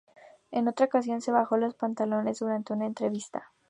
[0.49, 3.51] En otra ocasión se bajó los pantalones durante una entrevista.